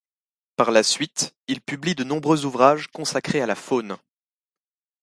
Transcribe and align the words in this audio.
Par 0.55 0.71
la 0.71 0.81
suite, 0.81 1.35
il 1.47 1.61
publie 1.61 1.93
de 1.93 2.03
nombreux 2.03 2.45
ouvrages 2.45 2.87
consacrés 2.87 3.41
à 3.41 3.45
la 3.45 3.53
faune. 3.53 3.97